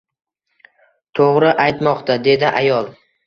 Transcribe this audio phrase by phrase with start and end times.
[1.19, 2.91] —To‘g‘ri aytmoqda!— dedi ayol.